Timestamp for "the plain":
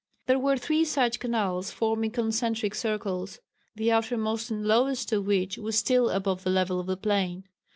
6.87-7.47